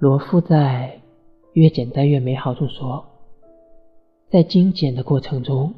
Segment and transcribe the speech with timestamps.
[0.00, 0.98] 罗夫在
[1.52, 3.04] 《越简单越美好》中说，
[4.30, 5.74] 在精简的过程中，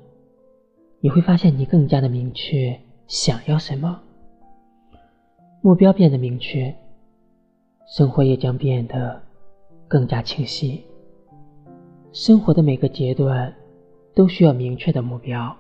[1.01, 4.01] 你会发现你更加的明确想要什么，
[5.61, 6.73] 目标变得明确，
[7.97, 9.21] 生活也将变得
[9.89, 10.85] 更加清晰。
[12.13, 13.53] 生活的每个阶段
[14.15, 15.57] 都需要明确的目标，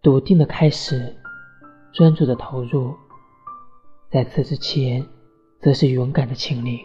[0.00, 1.14] 笃定的开始，
[1.92, 2.94] 专注的投入，
[4.10, 5.06] 在此之前。
[5.62, 6.80] 则是勇敢的清零。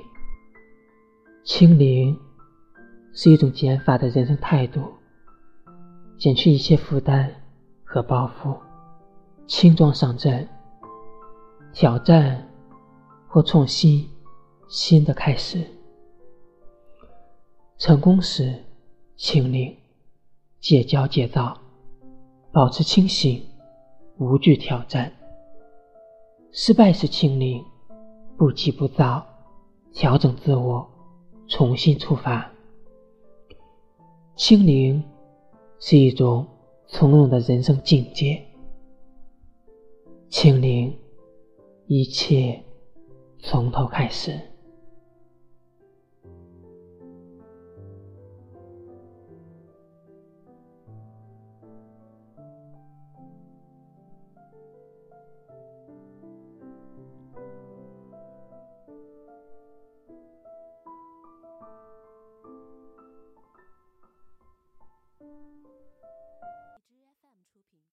[1.44, 2.16] 清零
[3.12, 4.84] 是一种减法的人生态度，
[6.20, 7.34] 减去一切负担
[7.84, 8.56] 和包袱，
[9.48, 10.48] 轻装上阵，
[11.74, 12.48] 挑战
[13.28, 14.08] 或创新
[14.68, 15.66] 新的开始。
[17.80, 18.64] 成功时
[19.16, 19.76] 清零，
[20.60, 21.60] 戒骄戒躁，
[22.52, 23.44] 保持清醒，
[24.18, 25.12] 无惧挑战。
[26.52, 27.64] 失败时清零。
[28.38, 29.26] 不急不躁，
[29.92, 30.88] 调整自我，
[31.48, 32.52] 重新出发。
[34.36, 35.04] 清零
[35.80, 36.46] 是一种
[36.86, 38.40] 从容的人生境界。
[40.30, 40.96] 清零，
[41.88, 42.64] 一切
[43.40, 44.40] 从头开始。